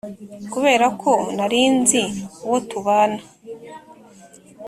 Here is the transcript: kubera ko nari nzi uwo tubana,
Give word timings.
kubera 0.53 0.85
ko 1.01 1.11
nari 1.35 1.61
nzi 1.77 2.03
uwo 2.45 2.57
tubana, 2.69 3.21